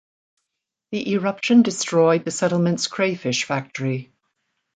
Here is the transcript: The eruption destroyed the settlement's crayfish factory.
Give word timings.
The 0.89 1.11
eruption 1.11 1.61
destroyed 1.61 2.25
the 2.25 2.31
settlement's 2.31 2.87
crayfish 2.87 3.43
factory. 3.43 4.11